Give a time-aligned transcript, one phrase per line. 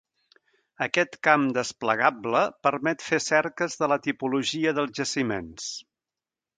[0.85, 5.75] Aquest camp desplegable permet fer cerques de la tipologia dels jaciments.